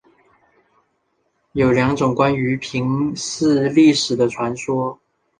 [1.51, 4.99] 有两种关于和平寺历史的传说。